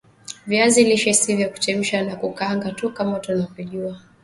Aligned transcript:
viazi 0.47 0.83
lishe 0.83 1.13
si 1.13 1.35
vya 1.35 1.49
kuchemsha 1.49 2.01
na 2.03 2.15
kukaanga 2.15 2.71
tu 2.71 2.93
kama 2.93 3.13
watu 3.13 3.31
wajuavyo 3.31 3.97